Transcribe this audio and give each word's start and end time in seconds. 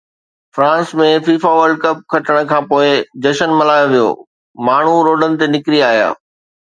France 0.57 0.91
۾ 0.99 1.09
FIFA 1.25 1.49
World 1.57 1.77
Cup 1.83 1.99
کٽڻ 2.13 2.39
کانپوءِ 2.51 2.87
جشن 3.25 3.53
ملهايو 3.59 3.89
ويو، 3.91 4.07
ماڻهو 4.71 4.97
روڊن 5.09 5.37
تي 5.43 5.51
نڪري 5.57 5.83
آيا 5.91 6.09